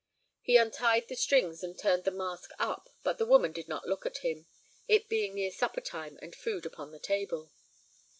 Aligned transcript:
He 0.41 0.57
untied 0.57 1.07
the 1.09 1.15
strings 1.15 1.61
and 1.63 1.77
turned 1.77 2.05
the 2.05 2.09
mask 2.09 2.49
up, 2.57 2.89
but 3.03 3.19
the 3.19 3.25
woman 3.27 3.51
did 3.51 3.67
not 3.67 3.87
look 3.87 4.03
at 4.03 4.25
him, 4.25 4.47
it 4.87 5.07
being 5.07 5.35
near 5.35 5.51
supper 5.51 5.79
time 5.81 6.17
and 6.23 6.35
food 6.35 6.65
upon 6.65 6.89
the 6.89 6.97
table. 6.97 7.51